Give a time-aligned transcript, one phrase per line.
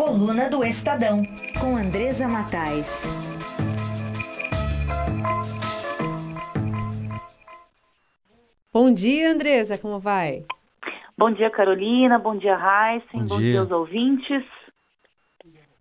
[0.00, 1.18] Coluna do Estadão,
[1.60, 3.04] com Andresa Matais.
[8.72, 10.46] Bom dia, Andresa, como vai?
[11.18, 12.18] Bom dia, Carolina.
[12.18, 13.04] Bom dia, Heisen.
[13.12, 13.50] Bom, Bom dia.
[13.50, 14.42] dia aos ouvintes.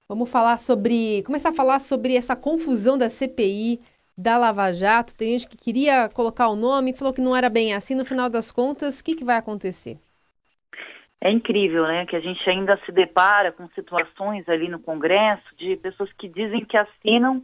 [0.09, 1.23] Vamos falar sobre.
[1.23, 3.79] começar a falar sobre essa confusão da CPI
[4.17, 5.15] da Lava Jato.
[5.15, 7.95] Tem gente que queria colocar o nome, falou que não era bem assim.
[7.95, 9.97] No final das contas, o que, que vai acontecer?
[11.21, 15.75] É incrível, né, que a gente ainda se depara com situações ali no Congresso de
[15.75, 17.43] pessoas que dizem que assinam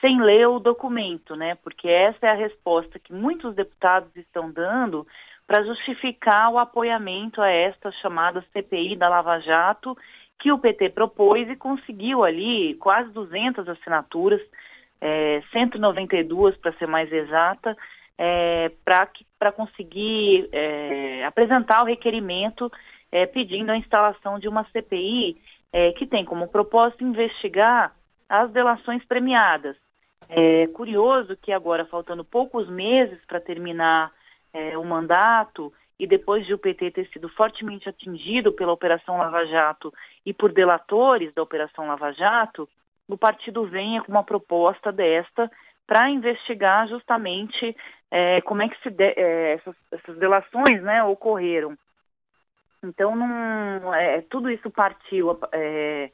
[0.00, 1.54] sem ler o documento, né?
[1.56, 5.06] Porque essa é a resposta que muitos deputados estão dando
[5.46, 9.96] para justificar o apoiamento a esta chamada CPI da Lava Jato,
[10.38, 14.40] que o PT propôs e conseguiu ali quase 200 assinaturas,
[15.00, 17.76] é, 192 para ser mais exata,
[18.16, 22.70] é, para conseguir é, apresentar o requerimento
[23.12, 25.36] é, pedindo a instalação de uma CPI
[25.72, 27.94] é, que tem como propósito investigar
[28.28, 29.76] as delações premiadas.
[30.28, 34.12] É curioso que agora, faltando poucos meses para terminar
[34.52, 39.44] é, o mandato, e depois de o PT ter sido fortemente atingido pela Operação Lava
[39.44, 39.92] Jato
[40.24, 42.66] e por delatores da Operação Lava Jato,
[43.06, 45.50] o partido venha com uma proposta desta
[45.86, 47.76] para investigar justamente
[48.10, 51.76] é, como é que de, é, essas, essas, delações né, ocorreram.
[52.82, 56.10] Então, não, é, tudo isso partiu, é,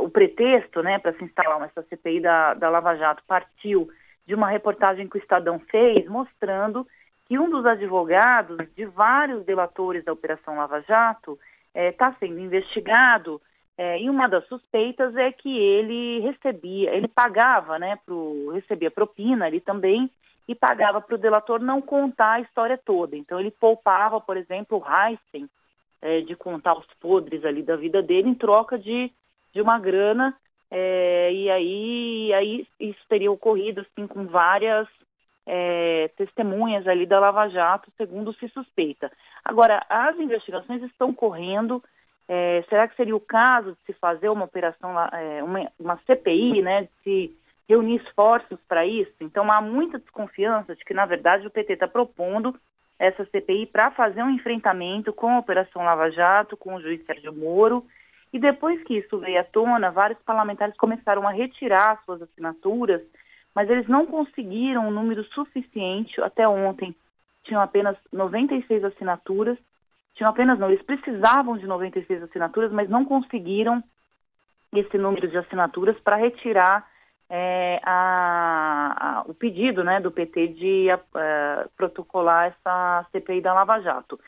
[0.00, 3.88] o pretexto né, para se instalar essa CPI da, da Lava Jato partiu
[4.26, 6.86] de uma reportagem que o Estadão fez mostrando
[7.26, 11.38] que um dos advogados de vários delatores da Operação Lava Jato
[11.74, 13.40] está é, sendo investigado
[13.78, 19.46] é, e uma das suspeitas é que ele recebia, ele pagava, né, pro, recebia propina
[19.46, 20.10] ali também
[20.48, 23.16] e pagava para o delator não contar a história toda.
[23.16, 25.48] Então ele poupava, por exemplo, o Heisen,
[26.02, 29.10] é, de contar os podres ali da vida dele em troca de,
[29.52, 30.36] de uma grana.
[30.70, 34.88] É, e aí, aí isso teria ocorrido assim, com várias
[35.46, 39.10] é, testemunhas ali da Lava Jato, segundo se suspeita.
[39.44, 41.82] Agora, as investigações estão correndo.
[42.28, 46.62] É, será que seria o caso de se fazer uma operação, é, uma, uma CPI,
[46.62, 47.36] né, de se
[47.68, 49.12] reunir esforços para isso?
[49.20, 52.54] Então, há muita desconfiança de que, na verdade, o PT está propondo
[53.00, 57.32] essa CPI para fazer um enfrentamento com a Operação Lava Jato, com o juiz Sérgio
[57.32, 57.82] Moro.
[58.30, 63.00] E depois que isso veio à tona, vários parlamentares começaram a retirar suas assinaturas,
[63.54, 66.94] mas eles não conseguiram um número suficiente até ontem.
[67.44, 69.56] Tinham apenas 96 assinaturas.
[70.14, 73.82] Tinham apenas não, eles precisavam de 96 assinaturas, mas não conseguiram
[74.74, 76.86] esse número de assinaturas para retirar
[77.30, 83.80] é, a, a, o pedido né, do PT de é, protocolar essa CPI da Lava
[83.80, 84.18] Jato.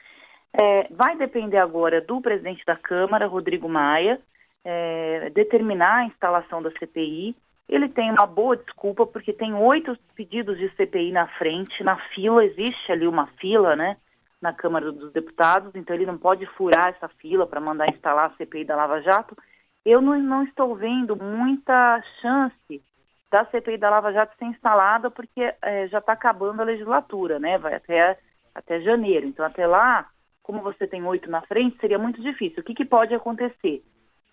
[0.52, 4.20] É, vai depender agora do presidente da Câmara, Rodrigo Maia,
[4.64, 7.34] é, determinar a instalação da CPI.
[7.68, 12.44] Ele tem uma boa desculpa, porque tem oito pedidos de CPI na frente, na fila,
[12.44, 13.96] existe ali uma fila, né,
[14.40, 18.36] na Câmara dos Deputados, então ele não pode furar essa fila para mandar instalar a
[18.36, 19.36] CPI da Lava Jato.
[19.84, 22.82] Eu não, não estou vendo muita chance
[23.32, 27.56] da CPI da Lava Jato ser instalada, porque é, já está acabando a legislatura, né?
[27.56, 28.18] Vai até,
[28.54, 29.26] até janeiro.
[29.26, 30.06] Então, até lá,
[30.42, 32.60] como você tem oito na frente, seria muito difícil.
[32.60, 33.82] O que, que pode acontecer?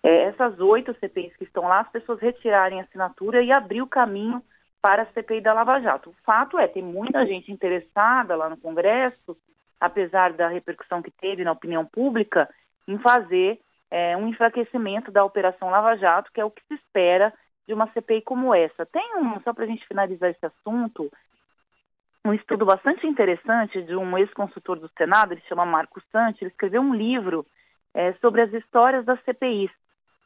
[0.02, 3.86] É, essas oito CPIs que estão lá, as pessoas retirarem a assinatura e abrir o
[3.86, 4.42] caminho
[4.82, 6.10] para a CPI da Lava Jato.
[6.10, 9.34] O fato é, tem muita gente interessada lá no Congresso,
[9.80, 12.50] apesar da repercussão que teve na opinião pública,
[12.86, 13.60] em fazer
[13.90, 17.32] é, um enfraquecimento da Operação Lava Jato, que é o que se espera
[17.70, 18.84] de uma CPI como essa.
[18.84, 21.08] Tem um, só para a gente finalizar esse assunto,
[22.24, 26.82] um estudo bastante interessante de um ex-consultor do Senado, ele chama Marco Santi, ele escreveu
[26.82, 27.46] um livro
[27.94, 29.70] é, sobre as histórias das CPIs,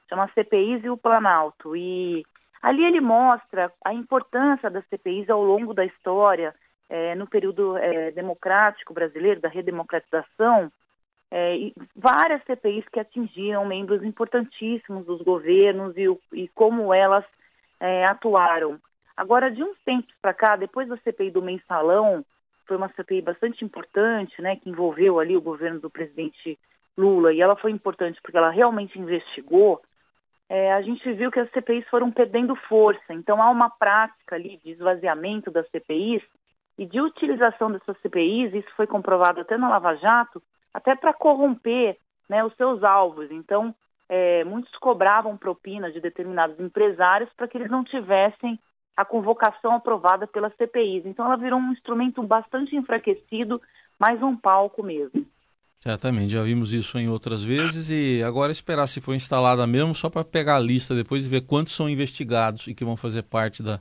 [0.09, 2.25] chama CPIs e o Planalto, e
[2.63, 6.55] ali ele mostra a importância das CPIs ao longo da história,
[6.89, 10.73] é, no período é, democrático brasileiro, da redemocratização,
[11.31, 17.25] é, várias CPIs que atingiram membros importantíssimos dos governos e, e como elas
[17.81, 18.79] é, atuaram.
[19.17, 22.25] Agora, de uns tempos para cá, depois da CPI do mensalão,
[22.67, 26.59] foi uma CPI bastante importante, né, que envolveu ali o governo do presidente
[26.97, 29.83] Lula, e ela foi importante porque ela realmente investigou,
[30.49, 33.13] é, a gente viu que as CPIs foram perdendo força.
[33.13, 36.23] Então, há uma prática ali de esvaziamento das CPIs
[36.79, 40.43] e de utilização dessas CPIs, isso foi comprovado até na Lava Jato,
[40.75, 41.97] até para corromper
[42.29, 43.31] né, os seus alvos.
[43.31, 43.73] Então,
[44.09, 48.59] é, muitos cobravam propina de determinados empresários para que eles não tivessem
[48.97, 51.07] a convocação aprovada pelas CPIs.
[51.07, 53.63] Então, ela virou um instrumento bastante enfraquecido,
[53.99, 55.25] mais um palco mesmo.
[55.81, 60.09] Certamente, já vimos isso em outras vezes e agora esperar se for instalada mesmo, só
[60.09, 63.63] para pegar a lista depois e ver quantos são investigados e que vão fazer parte
[63.63, 63.81] da,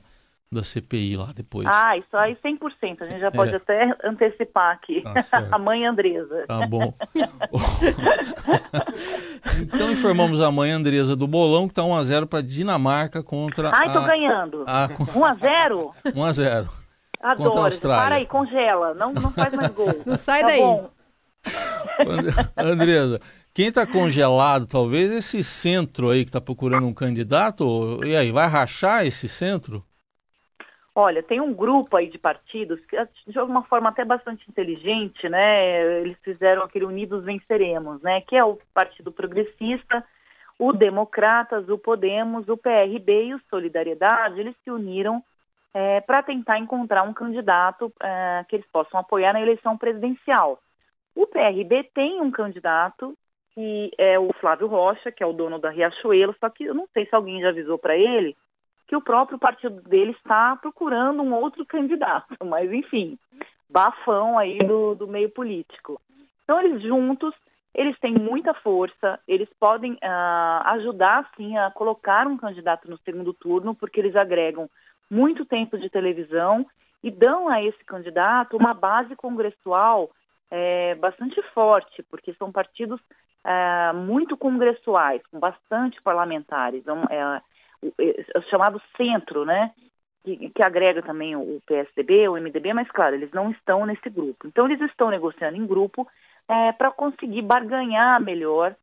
[0.54, 1.68] da CPI lá depois.
[1.70, 3.02] Ah, isso aí 100%.
[3.02, 3.56] A gente já pode é.
[3.56, 5.02] até antecipar aqui.
[5.02, 6.46] Tá a mãe Andresa.
[6.46, 6.94] Tá bom.
[9.60, 13.98] então informamos a mãe Andresa do bolão que tá 1x0 para Dinamarca contra Ai, tô
[13.98, 14.06] a...
[14.06, 14.64] ganhando.
[14.66, 14.88] A...
[14.88, 15.92] 1x0?
[16.06, 16.84] 1x0.
[17.24, 17.50] Adoro.
[17.50, 18.04] Contra a Austrália.
[18.04, 18.94] Para aí, congela.
[18.94, 20.00] Não, não faz mais gol.
[20.04, 20.60] Não sai tá daí.
[20.60, 20.90] Bom.
[22.56, 23.20] Andresa,
[23.54, 28.48] quem está congelado, talvez esse centro aí que está procurando um candidato, e aí, vai
[28.48, 29.84] rachar esse centro?
[30.96, 32.96] Olha, tem um grupo aí de partidos que,
[33.26, 36.00] de alguma forma até bastante inteligente, né?
[36.00, 38.20] Eles fizeram aquele Unidos Venceremos, né?
[38.20, 40.04] Que é o Partido Progressista,
[40.56, 44.38] o Democratas, o Podemos, o PRB e o Solidariedade.
[44.38, 45.20] Eles se uniram
[45.74, 50.60] é, para tentar encontrar um candidato é, que eles possam apoiar na eleição presidencial.
[51.12, 53.16] O PRB tem um candidato
[53.52, 56.88] que é o Flávio Rocha, que é o dono da Riachuelo, só que eu não
[56.92, 58.36] sei se alguém já avisou para ele
[58.86, 63.18] que o próprio partido dele está procurando um outro candidato, mas enfim,
[63.68, 66.00] bafão aí do, do meio político.
[66.44, 67.34] Então eles juntos,
[67.74, 73.32] eles têm muita força, eles podem uh, ajudar sim a colocar um candidato no segundo
[73.32, 74.68] turno, porque eles agregam
[75.10, 76.66] muito tempo de televisão
[77.02, 80.10] e dão a esse candidato uma base congressual
[80.50, 83.00] é, bastante forte, porque são partidos
[83.44, 86.84] é, muito congressuais, com bastante parlamentares.
[86.86, 87.40] É, é,
[88.50, 89.72] chamado centro, né?
[90.24, 94.46] Que, que, agrega também o PSDB, o MDB, mas claro, eles não estão nesse grupo.
[94.46, 96.08] Então eles estão negociando em grupo
[96.48, 98.74] é, para conseguir barganhar melhor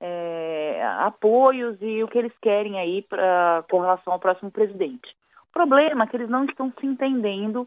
[0.00, 5.08] é, apoios e o que eles querem aí pra, com relação ao próximo presidente.
[5.50, 7.66] O problema é que eles não estão se entendendo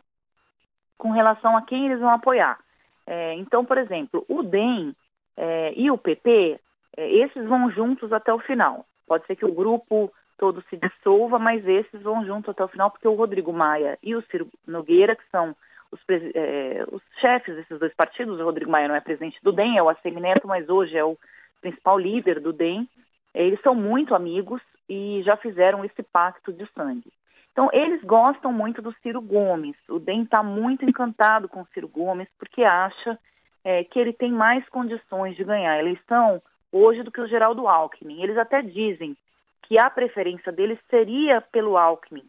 [0.97, 2.59] com relação a quem eles vão apoiar.
[3.07, 4.93] É, então, por exemplo, o DEM
[5.35, 6.59] é, e o PP,
[6.95, 8.85] é, esses vão juntos até o final.
[9.11, 12.89] Pode ser que o grupo todo se dissolva, mas esses vão juntos até o final,
[12.89, 15.53] porque o Rodrigo Maia e o Ciro Nogueira, que são
[15.91, 15.99] os,
[16.33, 19.83] é, os chefes desses dois partidos, o Rodrigo Maia não é presidente do DEM, é
[19.83, 21.17] o Assemineto, mas hoje é o
[21.59, 22.87] principal líder do DEM,
[23.35, 27.11] eles são muito amigos e já fizeram esse pacto de sangue.
[27.51, 29.75] Então, eles gostam muito do Ciro Gomes.
[29.89, 33.19] O DEM está muito encantado com o Ciro Gomes, porque acha
[33.61, 36.41] é, que ele tem mais condições de ganhar a eleição
[36.71, 38.21] hoje do que o Geraldo Alckmin.
[38.21, 39.15] Eles até dizem
[39.63, 42.23] que a preferência deles seria pelo Alckmin,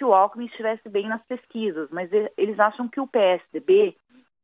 [0.00, 3.94] se o Alckmin estivesse bem nas pesquisas, mas eles acham que o PSDB,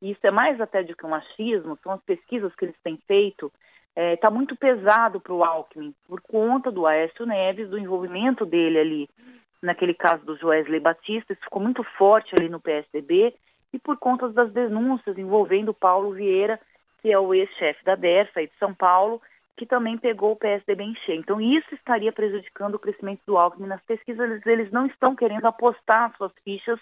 [0.02, 2.98] e isso é mais até do que um machismo, são as pesquisas que eles têm
[3.08, 3.50] feito,
[3.96, 8.44] está é, tá muito pesado para o Alckmin, por conta do Aécio Neves, do envolvimento
[8.44, 9.10] dele ali
[9.62, 13.34] naquele caso do Joesley Batista, isso ficou muito forte ali no PSDB,
[13.72, 16.60] e por conta das denúncias envolvendo Paulo Vieira,
[17.00, 19.22] que é o ex-chefe da DERFA de São Paulo,
[19.56, 21.20] que também pegou o PSDB em cheio.
[21.20, 24.44] Então, isso estaria prejudicando o crescimento do Alckmin nas pesquisas.
[24.46, 26.78] Eles, não estão querendo apostar suas fichas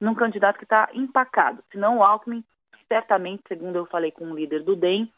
[0.00, 1.62] num candidato que está empacado.
[1.70, 2.42] Senão, o Alckmin,
[2.88, 5.12] certamente, segundo eu falei com o líder do DEM,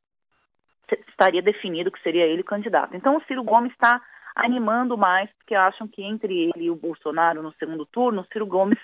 [1.09, 2.97] estaria definido que seria ele o candidato.
[2.97, 4.03] Então, o Ciro Gomes está
[4.35, 8.47] animando mais, porque acham que entre ele e o Bolsonaro no segundo turno, o Ciro
[8.47, 8.79] Gomes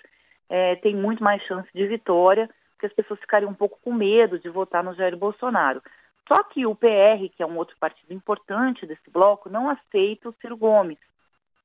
[0.48, 4.38] é, tem muito mais chance de vitória, porque as pessoas ficariam um pouco com medo
[4.38, 5.82] de votar no Jair Bolsonaro.
[6.26, 10.34] Só que o PR, que é um outro partido importante desse bloco, não aceita o
[10.40, 10.98] Ciro Gomes.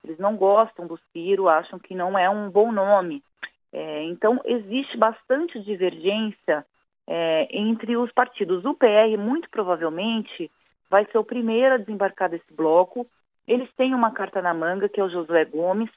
[0.04, 3.24] Eles não gostam do Ciro, acham que não é um bom nome.
[3.72, 6.66] É, então, existe bastante divergência
[7.08, 8.66] é, entre os partidos.
[8.66, 10.52] O PR, muito provavelmente,
[10.90, 13.06] vai ser o primeiro a desembarcar desse bloco
[13.50, 15.90] eles têm uma carta na manga, que é o Josué Gomes,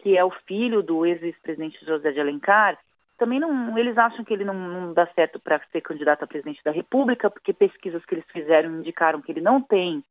[0.00, 2.78] que é o filho do ex-presidente José de Alencar.
[3.20, 6.64] Também não, eles acham que ele não, não dá certo para ser candidato a presidente
[6.64, 10.02] da República, porque pesquisas que eles fizeram indicaram que ele não tem,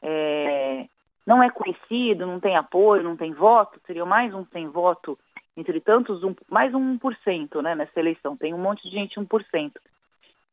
[0.00, 0.86] é,
[1.26, 5.18] não é conhecido, não tem apoio, não tem voto, seria mais um sem voto,
[5.54, 8.34] entre tantos, um, mais um 1% né, nessa eleição.
[8.34, 9.72] Tem um monte de gente 1%.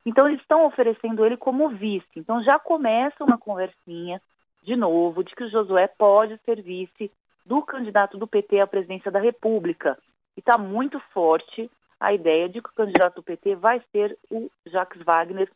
[0.06, 2.06] Então, eles estão oferecendo ele como vice.
[2.18, 4.22] Então, já começa uma conversinha
[4.62, 7.10] de novo, de que o Josué pode ser vice
[7.46, 9.98] do candidato do PT à presidência da República.
[10.36, 14.50] E está muito forte a ideia de que o candidato do PT vai ser o
[14.65, 15.48] Jacques Wagner,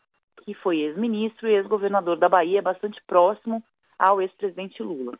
[0.43, 3.63] que foi ex-ministro e ex-governador da Bahia, bastante próximo
[3.97, 5.17] ao ex-presidente Lula.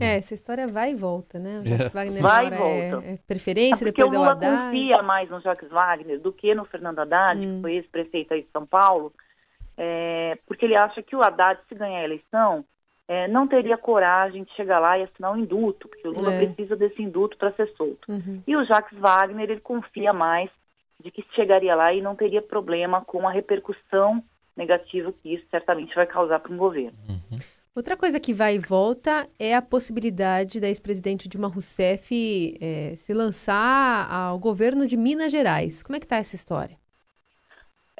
[0.00, 1.60] É, essa história vai e volta, né?
[1.60, 1.98] O Jacques é.
[1.98, 3.06] Wagner vai e é volta.
[3.06, 4.64] É, é preferência, é depois é o Lula Haddad.
[4.64, 7.56] confia mais no Jacques Wagner do que no Fernando Haddad, hum.
[7.56, 9.12] que foi ex-prefeito aí de São Paulo,
[9.76, 12.64] é, porque ele acha que o Haddad, se ganhar a eleição,
[13.08, 16.46] é, não teria coragem de chegar lá e assinar um induto, porque o Lula é.
[16.46, 18.10] precisa desse induto para ser solto.
[18.10, 18.42] Uhum.
[18.46, 20.50] E o Jacques Wagner, ele confia mais
[21.02, 24.22] de que chegaria lá e não teria problema com a repercussão
[24.56, 26.96] negativa que isso certamente vai causar para um governo.
[27.08, 27.38] Uhum.
[27.76, 33.12] Outra coisa que vai e volta é a possibilidade da ex-presidente Dilma Rousseff é, se
[33.12, 35.82] lançar ao governo de Minas Gerais.
[35.82, 36.78] Como é que está essa história?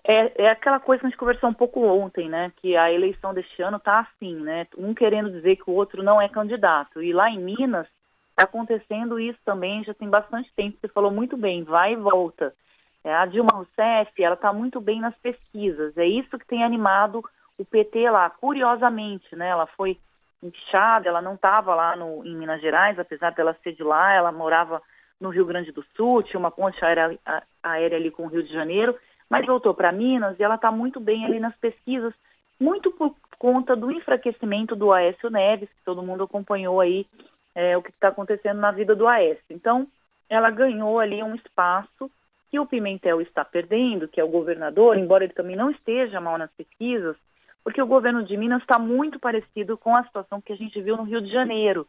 [0.08, 2.52] É, é, aquela coisa que a gente conversou um pouco ontem, né?
[2.56, 4.64] Que a eleição deste ano está assim, né?
[4.78, 7.02] Um querendo dizer que o outro não é candidato.
[7.02, 7.88] E lá em Minas
[8.30, 10.78] está acontecendo isso também, já tem bastante tempo.
[10.80, 12.54] Você falou muito bem, vai e volta.
[13.02, 15.96] É, a Dilma Rousseff, ela está muito bem nas pesquisas.
[15.98, 17.25] É isso que tem animado
[17.58, 19.48] o PT lá, curiosamente, né?
[19.48, 19.98] Ela foi
[20.40, 24.30] inchada, ela não estava lá no, em Minas Gerais, apesar dela ser de lá, ela
[24.30, 24.80] morava
[25.20, 27.18] no Rio Grande do Sul, tinha uma ponte aérea,
[27.60, 28.96] aérea ali com o Rio de Janeiro,
[29.28, 32.14] mas voltou para Minas e ela está muito bem ali nas pesquisas,
[32.59, 37.06] muito por conta do enfraquecimento do Aécio Neves, que todo mundo acompanhou aí
[37.54, 39.45] é, o que está acontecendo na vida do Aécio.
[39.50, 39.87] Então,
[40.28, 42.11] ela ganhou ali um espaço
[42.50, 46.38] que o Pimentel está perdendo, que é o governador, embora ele também não esteja mal
[46.38, 47.16] nas pesquisas,
[47.64, 50.97] porque o governo de Minas está muito parecido com a situação que a gente viu
[50.97, 51.87] no Rio de Janeiro.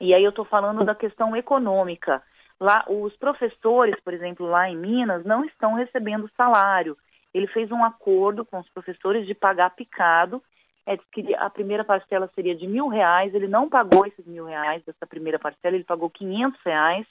[0.00, 2.22] E aí eu estou falando da questão econômica.
[2.58, 6.96] Lá, os professores, por exemplo, lá em Minas, não estão recebendo salário.
[7.34, 10.42] Ele fez um acordo com os professores de pagar picado.
[10.86, 13.34] É, que a primeira parcela seria de mil reais.
[13.34, 17.06] Ele não pagou esses mil reais dessa primeira parcela, ele pagou quinhentos reais.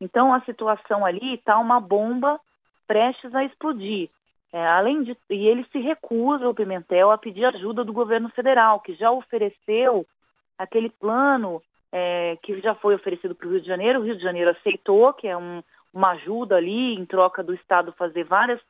[0.00, 2.40] Então a situação ali está uma bomba
[2.86, 4.10] prestes a explodir.
[4.52, 8.80] É, além de, e ele se recusa, o Pimentel, a pedir ajuda do governo federal,
[8.80, 10.06] que já ofereceu
[10.56, 11.60] aquele plano
[11.96, 14.00] é, que já foi oferecido para o Rio de Janeiro.
[14.00, 17.92] O Rio de Janeiro aceitou, que é um, uma ajuda ali, em troca do Estado
[17.92, 18.60] fazer várias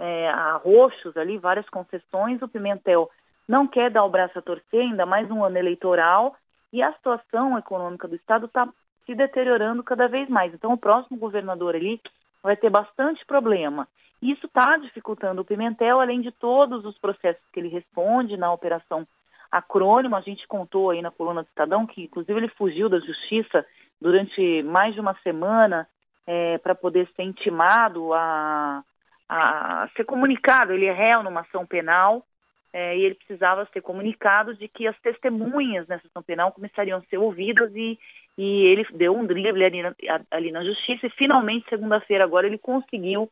[0.00, 2.42] é, arroxos ali, várias concessões.
[2.42, 3.08] O Pimentel
[3.46, 6.34] não quer dar o braço a torcer, ainda mais um ano eleitoral,
[6.72, 8.68] e a situação econômica do Estado está
[9.06, 10.52] se deteriorando cada vez mais.
[10.52, 12.00] Então, o próximo governador ali
[12.42, 13.86] vai ter bastante problema.
[14.20, 19.06] Isso está dificultando o Pimentel, além de todos os processos que ele responde na operação
[19.52, 20.16] acrônimo.
[20.16, 23.64] A gente contou aí na coluna do Estadão que, inclusive, ele fugiu da justiça
[24.00, 25.86] durante mais de uma semana
[26.26, 28.82] é, para poder ser intimado a,
[29.28, 30.72] a, ser comunicado.
[30.72, 32.24] Ele é réu numa ação penal
[32.72, 37.02] é, e ele precisava ser comunicado de que as testemunhas nessa ação penal começariam a
[37.02, 37.98] ser ouvidas e,
[38.38, 39.94] e ele deu um drible ali na,
[40.30, 43.30] ali na justiça e finalmente, segunda-feira agora, ele conseguiu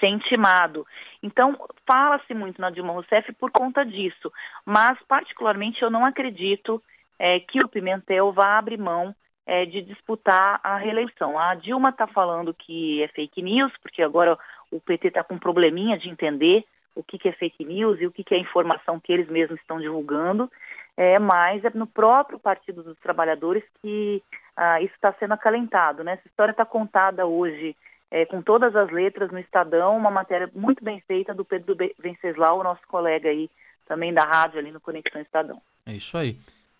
[0.00, 0.86] ser intimado.
[1.22, 4.32] Então, fala-se muito na Dilma Rousseff por conta disso,
[4.64, 6.82] mas particularmente eu não acredito
[7.18, 9.14] é, que o Pimentel vá abrir mão
[9.46, 11.38] é, de disputar a reeleição.
[11.38, 14.38] A Dilma está falando que é fake news, porque agora
[14.70, 16.64] o PT está com um probleminha de entender
[16.94, 19.60] o que, que, é fake news e o que, que é informação que eles mesmos
[19.60, 20.50] estão divulgando,
[20.96, 24.22] é, mas é no próprio Partido dos Trabalhadores que
[24.56, 26.04] ah, isso está sendo acalentado.
[26.04, 26.12] Né?
[26.12, 27.76] Essa história está contada hoje
[28.10, 32.64] é, com todas as letras no Estadão, uma matéria muito bem feita do Pedro Venceslau,
[32.64, 33.48] nosso colega aí
[33.86, 35.60] também da rádio ali no Conexão Estadão.
[35.86, 36.36] É isso aí.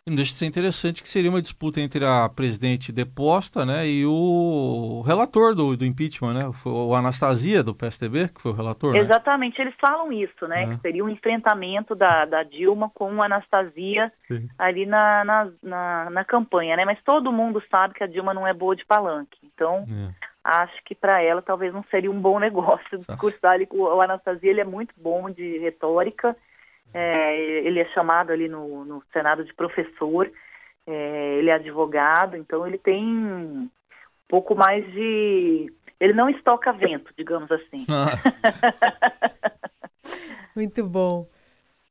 [0.07, 3.87] E não deixa de ser interessante que seria uma disputa entre a presidente deposta né,
[3.87, 6.51] e o relator do, do impeachment, né?
[6.65, 8.95] O Anastasia do PSDB, que foi o relator.
[8.95, 9.01] Né?
[9.01, 9.67] Exatamente, né?
[9.67, 10.63] eles falam isso, né?
[10.63, 10.67] É.
[10.69, 14.49] Que seria um enfrentamento da, da Dilma com a Anastasia Sim.
[14.59, 16.85] ali na, na, na, na, campanha, né?
[16.87, 19.39] Mas todo mundo sabe que a Dilma não é boa de palanque.
[19.45, 23.79] Então, é acho que para ela talvez não seria um bom negócio discursar ali com
[23.79, 26.37] o Anastasia, ele é muito bom de retórica,
[26.93, 30.31] é, ele é chamado ali no, no Senado de professor,
[30.87, 33.71] é, ele é advogado, então ele tem um
[34.29, 35.73] pouco mais de...
[36.01, 37.87] ele não estoca vento, digamos assim.
[37.89, 38.19] Ah.
[40.57, 41.29] muito bom.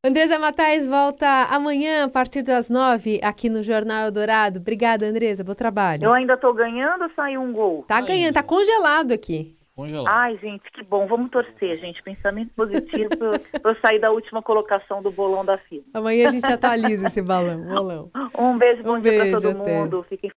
[0.01, 4.57] Andresa Matais volta amanhã a partir das nove aqui no Jornal Eldorado.
[4.57, 5.43] Obrigada, Andresa.
[5.43, 6.05] Bom trabalho.
[6.05, 7.83] Eu ainda tô ganhando ou saiu um gol?
[7.85, 9.57] Tá ganhando, tá congelado aqui.
[9.79, 10.13] Congelado.
[10.13, 11.07] Ai, gente, que bom.
[11.07, 12.03] Vamos torcer, gente.
[12.03, 15.81] Pensamento positivo para eu sair da última colocação do bolão da FIA.
[15.93, 18.11] Amanhã a gente atualiza esse balão, bolão.
[18.37, 19.79] Um beijo, bom um dia para todo até.
[19.79, 20.05] mundo.
[20.09, 20.27] Fiquem